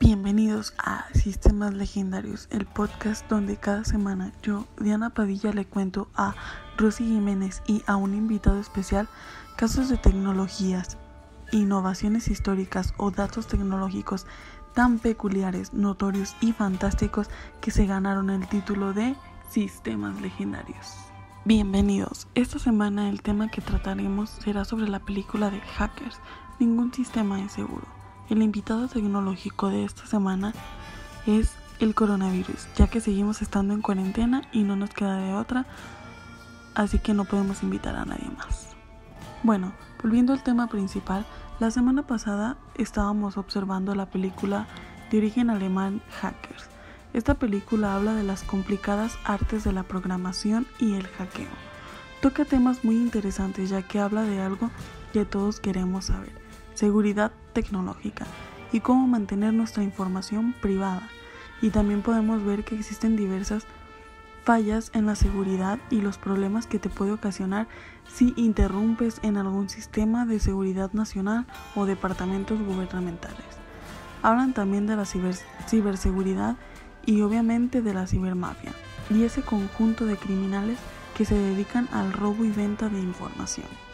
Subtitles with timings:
[0.00, 6.36] Bienvenidos a Sistemas Legendarios, el podcast donde cada semana yo, Diana Padilla, le cuento a
[6.76, 9.08] Rosy Jiménez y a un invitado especial
[9.56, 10.98] casos de tecnologías,
[11.50, 14.24] innovaciones históricas o datos tecnológicos
[14.72, 17.28] tan peculiares, notorios y fantásticos
[17.60, 19.16] que se ganaron el título de
[19.50, 20.94] Sistemas Legendarios.
[21.44, 22.28] Bienvenidos.
[22.36, 26.20] Esta semana el tema que trataremos será sobre la película de Hackers.
[26.60, 27.97] Ningún sistema es seguro.
[28.30, 30.52] El invitado tecnológico de esta semana
[31.26, 35.64] es el coronavirus, ya que seguimos estando en cuarentena y no nos queda de otra,
[36.74, 38.76] así que no podemos invitar a nadie más.
[39.42, 39.72] Bueno,
[40.02, 41.24] volviendo al tema principal,
[41.58, 44.66] la semana pasada estábamos observando la película
[45.10, 46.68] de origen alemán Hackers.
[47.14, 51.48] Esta película habla de las complicadas artes de la programación y el hackeo.
[52.20, 54.70] Toca temas muy interesantes ya que habla de algo
[55.14, 56.47] que todos queremos saber
[56.78, 58.24] seguridad tecnológica
[58.70, 61.08] y cómo mantener nuestra información privada.
[61.60, 63.64] Y también podemos ver que existen diversas
[64.44, 67.66] fallas en la seguridad y los problemas que te puede ocasionar
[68.06, 73.44] si interrumpes en algún sistema de seguridad nacional o departamentos gubernamentales.
[74.22, 76.56] Hablan también de la ciberseguridad
[77.04, 78.72] y obviamente de la cibermafia
[79.10, 80.78] y ese conjunto de criminales
[81.16, 83.87] que se dedican al robo y venta de información.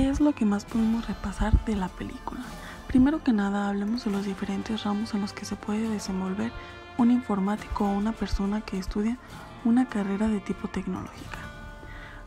[0.00, 2.40] ¿Qué es lo que más podemos repasar de la película?
[2.88, 6.52] Primero que nada, hablemos de los diferentes ramos en los que se puede desenvolver
[6.96, 9.18] un informático o una persona que estudia
[9.62, 11.38] una carrera de tipo tecnológica.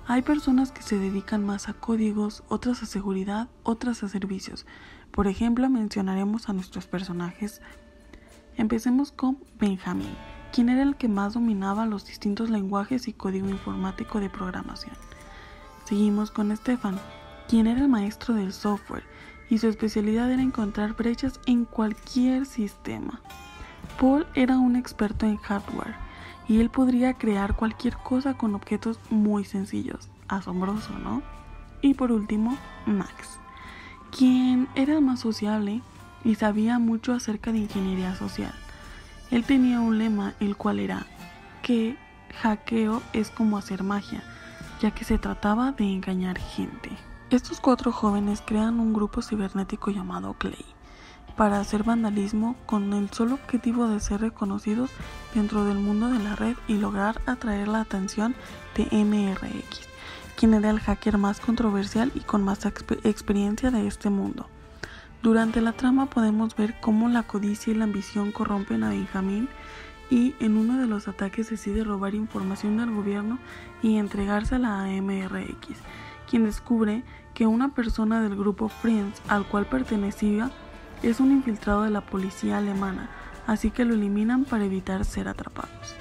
[0.05, 4.67] Hay personas que se dedican más a códigos, otras a seguridad, otras a servicios.
[5.09, 7.59] Por ejemplo, mencionaremos a nuestros personajes.
[8.55, 10.13] Empecemos con Benjamin,
[10.51, 14.95] quien era el que más dominaba los distintos lenguajes y código informático de programación.
[15.85, 16.99] Seguimos con Stefan,
[17.53, 19.03] quien era el maestro del software
[19.47, 23.21] y su especialidad era encontrar brechas en cualquier sistema.
[23.99, 25.93] Paul era un experto en hardware
[26.47, 30.09] y él podría crear cualquier cosa con objetos muy sencillos.
[30.27, 31.21] Asombroso, ¿no?
[31.83, 32.57] Y por último,
[32.87, 33.37] Max,
[34.09, 35.83] quien era el más sociable
[36.23, 38.55] y sabía mucho acerca de ingeniería social.
[39.29, 41.05] Él tenía un lema el cual era
[41.61, 41.97] que
[42.41, 44.23] hackeo es como hacer magia,
[44.81, 46.89] ya que se trataba de engañar gente.
[47.33, 50.63] Estos cuatro jóvenes crean un grupo cibernético llamado Clay
[51.35, 54.91] para hacer vandalismo con el solo objetivo de ser reconocidos
[55.33, 58.35] dentro del mundo de la red y lograr atraer la atención
[58.77, 59.79] de MRX,
[60.37, 64.45] quien era el hacker más controversial y con más experiencia de este mundo.
[65.23, 69.49] Durante la trama podemos ver cómo la codicia y la ambición corrompen a Benjamin
[70.11, 73.39] y en uno de los ataques decide robar información del gobierno
[73.81, 75.79] y entregársela a MRX,
[76.29, 80.51] quien descubre que una persona del grupo Friends al cual pertenecía
[81.01, 83.09] es un infiltrado de la policía alemana,
[83.47, 85.95] así que lo eliminan para evitar ser atrapados.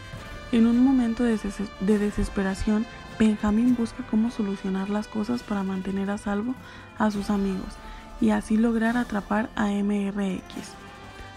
[0.53, 1.38] En un momento de,
[1.81, 2.84] desesperación,
[3.19, 6.54] Benjamin busca cómo solucionar las cosas para mantener a salvo
[6.98, 7.75] a sus amigos
[8.20, 10.75] y así lograr atrapar a MRX.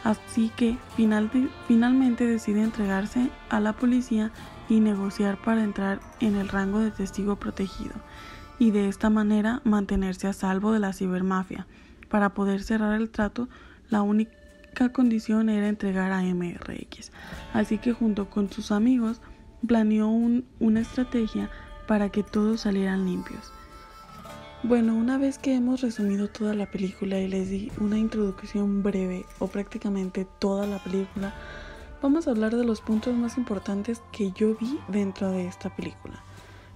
[0.04, 4.32] Así que finalmente decide entregarse a la policía
[4.70, 7.94] y negociar para entrar en el rango de testigo protegido
[8.60, 11.68] y de esta manera mantenerse a salvo de la cibermafia.
[12.10, 13.50] Para poder cerrar el trato,
[13.90, 14.32] la única
[14.94, 17.12] condición era entregar a MRX.
[17.54, 19.22] Así que junto con sus amigos
[19.68, 21.50] planeó una estrategia
[21.88, 23.52] para que todos salieran limpios.
[24.64, 29.26] Bueno, una vez que hemos resumido toda la película y les di una introducción breve
[29.38, 31.36] o prácticamente toda la película,
[32.02, 36.24] vamos a hablar de los puntos más importantes que yo vi dentro de esta película.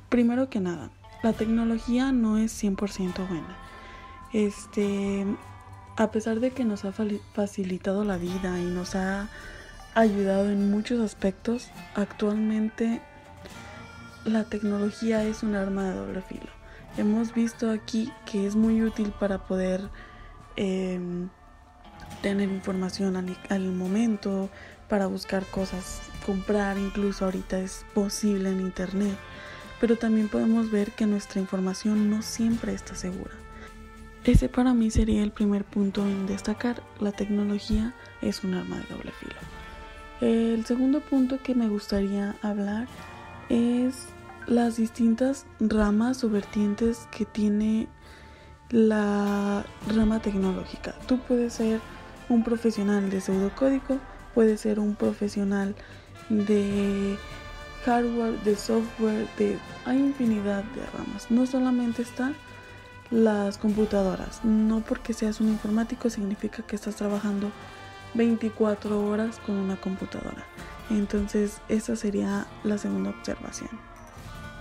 [0.10, 0.92] Primero que nada,
[1.22, 3.58] la tecnología no es 100% buena.
[4.32, 5.26] Este,
[5.98, 9.28] a pesar de que nos ha facilitado la vida y nos ha
[9.96, 13.02] ayudado en muchos aspectos, actualmente
[14.26, 16.60] la tecnología es un arma de doble filo.
[16.98, 19.90] Hemos visto aquí que es muy útil para poder
[20.56, 21.30] em,
[22.22, 24.50] tener información al, al momento,
[24.88, 29.18] para buscar cosas, comprar, incluso ahorita es posible en internet
[29.80, 33.34] pero también podemos ver que nuestra información no siempre está segura.
[34.24, 36.84] Ese para mí sería el primer punto en destacar.
[37.00, 39.36] La tecnología es un arma de doble filo.
[40.22, 42.88] El segundo punto que me gustaría hablar
[43.48, 44.10] es
[44.46, 47.88] las distintas ramas o vertientes que tiene
[48.70, 50.94] la rama tecnológica.
[51.08, 51.80] Tú puedes ser
[52.28, 54.00] un profesional de pseudocódigo,
[54.34, 55.76] puedes ser un profesional
[56.30, 57.18] de
[57.86, 61.30] hardware, de software, de hay infinidad de ramas.
[61.30, 62.36] No solamente están
[63.12, 64.44] las computadoras.
[64.44, 67.52] No porque seas un informático significa que estás trabajando
[68.14, 70.46] 24 horas con una computadora.
[70.90, 73.70] Entonces esa sería la segunda observación.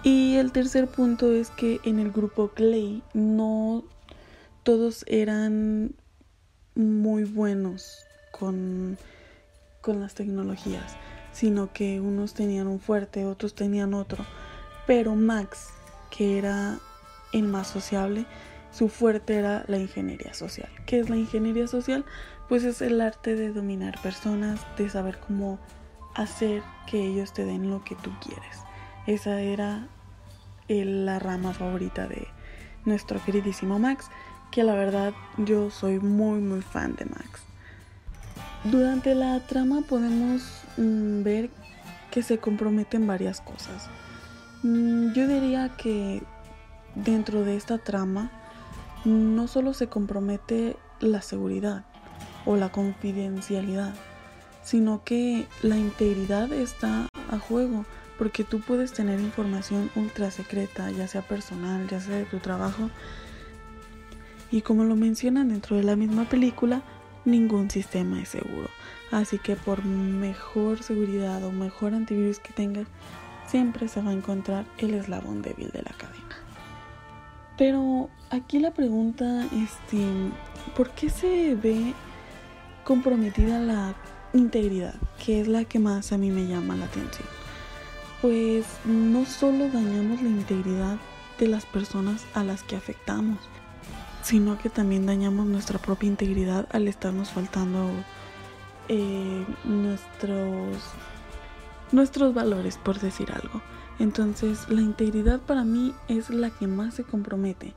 [0.04, 3.84] Y el tercer punto es que en el grupo Clay no
[4.62, 5.94] todos eran
[6.74, 8.96] muy buenos con,
[9.80, 10.96] con las tecnologías,
[11.38, 14.26] sino que unos tenían un fuerte, otros tenían otro.
[14.88, 15.68] Pero Max,
[16.10, 16.80] que era
[17.32, 18.26] el más sociable,
[18.72, 20.68] su fuerte era la ingeniería social.
[20.84, 22.04] ¿Qué es la ingeniería social?
[22.48, 25.60] Pues es el arte de dominar personas, de saber cómo
[26.16, 28.64] hacer que ellos te den lo que tú quieres.
[29.06, 29.86] Esa era
[30.66, 32.26] la rama favorita de
[32.84, 34.10] nuestro queridísimo Max,
[34.50, 37.47] que la verdad yo soy muy muy fan de Max.
[38.64, 40.42] Durante la trama podemos
[40.76, 41.50] mm, ver
[42.10, 43.88] que se comprometen varias cosas.
[44.62, 46.22] Mm, yo diría que
[46.94, 48.30] dentro de esta trama
[49.04, 51.84] no solo se compromete la seguridad
[52.44, 53.94] o la confidencialidad,
[54.62, 57.84] sino que la integridad está a juego,
[58.18, 62.90] porque tú puedes tener información ultra secreta, ya sea personal, ya sea de tu trabajo,
[64.50, 66.82] y como lo mencionan dentro de la misma película,
[67.24, 68.68] ningún sistema es seguro.
[69.10, 72.86] Así que por mejor seguridad o mejor antivirus que tengas,
[73.46, 76.36] siempre se va a encontrar el eslabón débil de la cadena.
[77.56, 80.04] Pero aquí la pregunta, este,
[80.76, 81.94] ¿por qué se ve
[82.84, 83.94] comprometida la
[84.32, 84.94] integridad?
[85.24, 87.26] Que es la que más a mí me llama la atención.
[88.20, 90.98] Pues no solo dañamos la integridad
[91.38, 93.38] de las personas a las que afectamos,
[94.28, 97.88] sino que también dañamos nuestra propia integridad al estarnos faltando
[98.90, 100.76] eh, nuestros,
[101.92, 103.62] nuestros valores, por decir algo.
[103.98, 107.72] Entonces, la integridad para mí es la que más se compromete.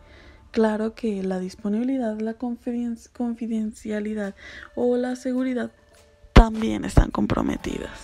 [0.51, 4.35] Claro que la disponibilidad, la confidencialidad
[4.75, 5.71] o la seguridad
[6.33, 7.97] también están comprometidas.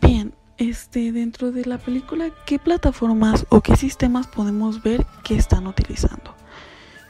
[0.00, 5.66] Bien, este dentro de la película, ¿qué plataformas o qué sistemas podemos ver que están
[5.66, 6.37] utilizando?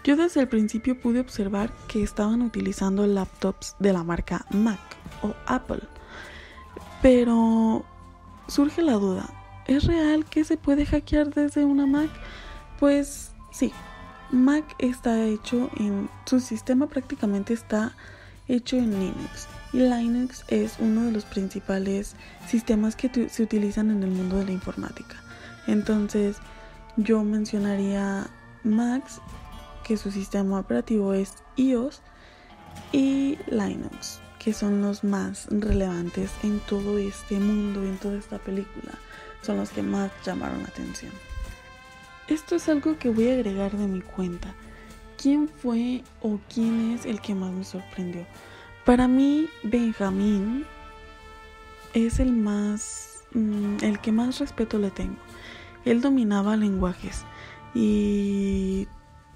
[0.09, 4.81] Yo desde el principio pude observar que estaban utilizando laptops de la marca Mac
[5.21, 5.83] o Apple.
[7.03, 7.85] Pero
[8.47, 9.29] surge la duda,
[9.67, 12.09] ¿Es real que se puede hackear desde una Mac?
[12.81, 13.71] Pues sí,
[14.31, 17.95] Mac está hecho en su sistema prácticamente está
[18.49, 22.17] hecho en Linux y Linux es uno de los principales
[22.47, 25.17] sistemas que se utilizan en el mundo de la informática.
[25.67, 26.39] Entonces,
[26.97, 28.27] yo mencionaría
[28.65, 29.05] Mac,
[29.89, 32.03] que su sistema operativo es iOS,
[32.93, 38.93] y Linux, que son los más relevantes en todo este mundo, en toda esta película
[39.43, 41.13] son los que más llamaron la atención.
[42.29, 44.55] Esto es algo que voy a agregar de mi cuenta.
[45.17, 48.27] ¿Quién fue o quién es el que más me sorprendió?
[48.85, 50.67] Para mí, Benjamín
[51.95, 55.17] es el más, mm, el que más respeto le tengo.
[55.85, 57.25] Él dominaba lenguajes
[57.75, 58.87] y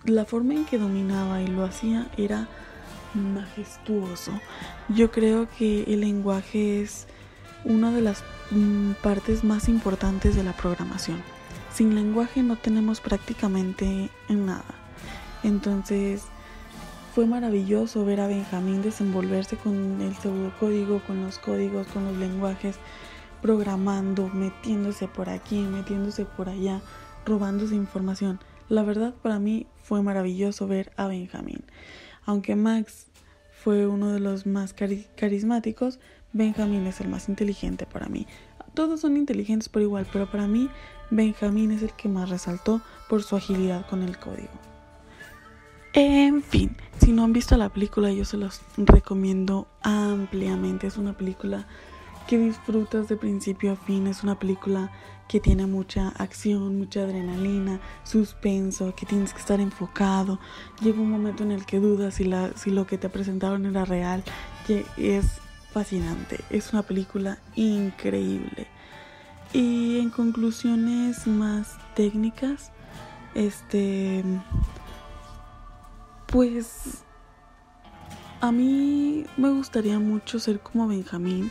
[0.04, 2.48] la forma en que dominaba y lo hacía era
[3.14, 4.32] majestuoso.
[4.88, 7.06] Yo creo que el lenguaje es
[7.64, 11.22] una de las mm, partes más importantes de la programación.
[11.72, 14.64] Sin lenguaje no tenemos prácticamente nada.
[15.42, 16.24] Entonces
[17.14, 22.76] fue maravilloso ver a Benjamín desenvolverse con el pseudocódigo, con los códigos, con los lenguajes,
[23.40, 26.80] programando, metiéndose por aquí, metiéndose por allá,
[27.24, 28.40] robándose información.
[28.72, 31.62] La verdad para mí fue maravilloso ver a Benjamín.
[32.24, 33.08] Aunque Max
[33.52, 35.98] fue uno de los más carismáticos,
[36.32, 38.26] Benjamín es el más inteligente para mí.
[38.72, 40.70] Todos son inteligentes por igual, pero para mí
[41.10, 44.48] Benjamín es el que más resaltó por su agilidad con el código.
[45.92, 50.86] En fin, si no han visto la película, yo se los recomiendo ampliamente.
[50.86, 51.66] Es una película
[52.26, 54.06] que disfrutas de principio a fin.
[54.06, 54.90] Es una película
[55.28, 60.38] que tiene mucha acción, mucha adrenalina, suspenso, que tienes que estar enfocado.
[60.80, 64.22] Llega un momento en el que dudas si, si lo que te presentaron era real,
[64.66, 65.40] que es
[65.72, 66.40] fascinante.
[66.50, 68.66] Es una película increíble.
[69.52, 72.72] Y en conclusiones más técnicas,
[73.34, 74.24] este,
[76.26, 77.04] pues
[78.40, 81.50] a mí me gustaría mucho ser como Benjamín,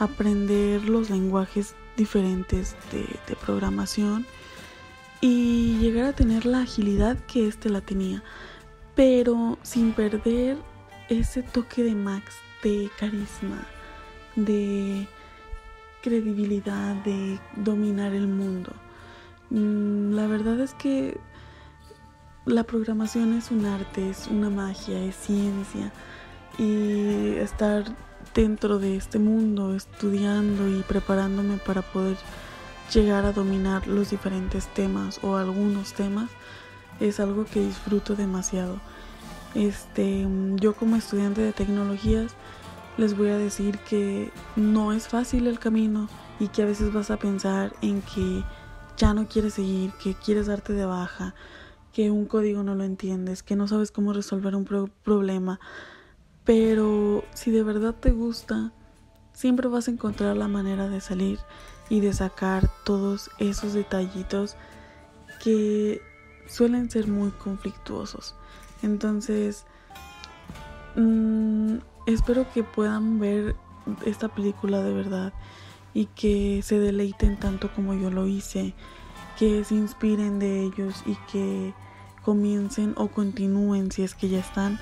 [0.00, 4.26] aprender los lenguajes diferentes de, programación
[5.20, 8.22] y llegar a tener la agilidad que este la tenía,
[8.94, 10.56] pero sin perder
[11.08, 13.66] ese toque de Max de carisma,
[14.36, 15.06] de
[16.02, 18.72] credibilidad, de dominar el mundo.
[19.50, 21.18] Mm, la verdad es que
[22.46, 25.92] la programación es un arte, es una magia, es ciencia
[26.58, 27.84] y estar
[28.34, 32.16] dentro de este mundo estudiando y preparándome para poder
[32.92, 36.30] llegar a dominar los diferentes temas o algunos temas
[36.98, 38.78] es algo que disfruto demasiado.
[39.54, 42.34] Este, yo como estudiante de tecnologías
[42.96, 46.08] les voy a decir que no es fácil el camino
[46.38, 48.44] y que a veces vas a pensar en que
[48.96, 51.34] ya no quieres seguir, que quieres darte de baja,
[51.92, 54.64] que un código no lo entiendes, que no sabes cómo resolver un
[55.02, 55.58] problema.
[56.50, 58.72] Pero si de verdad te gusta,
[59.32, 61.38] siempre vas a encontrar la manera de salir
[61.88, 64.56] y de sacar todos esos detallitos
[65.40, 66.02] que
[66.48, 68.34] suelen ser muy conflictuosos.
[68.82, 69.64] Entonces,
[70.96, 71.76] mmm,
[72.06, 73.54] espero que puedan ver
[74.04, 75.32] esta película de verdad
[75.94, 78.74] y que se deleiten tanto como yo lo hice,
[79.38, 81.74] que se inspiren de ellos y que
[82.24, 84.80] comiencen o continúen si es que ya están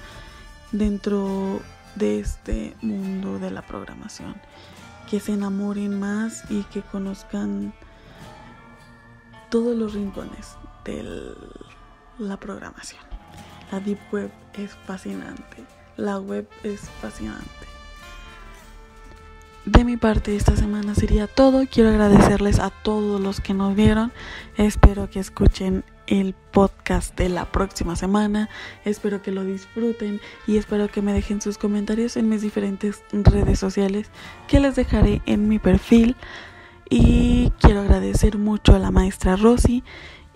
[0.72, 1.60] dentro
[1.94, 4.34] de este mundo de la programación,
[5.10, 7.72] que se enamoren más y que conozcan
[9.50, 11.34] todos los rincones de
[12.18, 13.02] la programación.
[13.72, 15.64] La Deep Web es fascinante.
[15.96, 17.44] La web es fascinante.
[19.64, 21.66] De mi parte esta semana sería todo.
[21.70, 24.12] Quiero agradecerles a todos los que nos vieron.
[24.56, 28.48] Espero que escuchen el podcast de la próxima semana.
[28.84, 33.58] Espero que lo disfruten y espero que me dejen sus comentarios en mis diferentes redes
[33.58, 34.10] sociales
[34.48, 36.16] que les dejaré en mi perfil.
[36.90, 39.84] Y quiero agradecer mucho a la maestra Rosy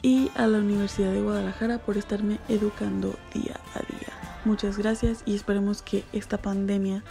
[0.02, 4.12] y a la Universidad de Guadalajara por estarme educando día a día.
[4.45, 7.02] Muchas gracias y esperemos que esta pandemia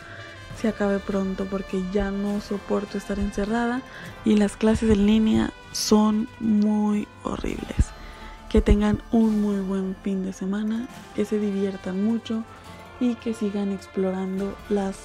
[0.59, 3.81] se acabe pronto porque ya no soporto estar encerrada
[4.25, 7.91] y las clases en línea son muy horribles.
[8.51, 12.43] Que tengan un muy buen fin de semana, que se diviertan mucho
[12.99, 14.97] y que sigan explorando las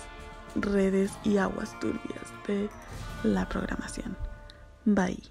[0.56, 2.68] redes y aguas turbias de
[3.22, 4.16] la programación.
[4.84, 5.22] Bye.